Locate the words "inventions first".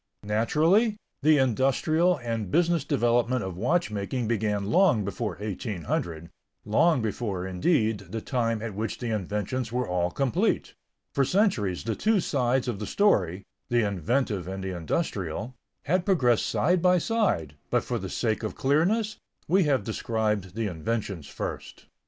20.65-21.85